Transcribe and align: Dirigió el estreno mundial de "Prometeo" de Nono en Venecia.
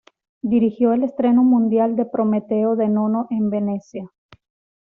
Dirigió 0.41 0.93
el 0.93 1.03
estreno 1.03 1.43
mundial 1.43 1.95
de 1.95 2.05
"Prometeo" 2.05 2.75
de 2.75 2.89
Nono 2.89 3.27
en 3.29 3.51
Venecia. 3.51 4.09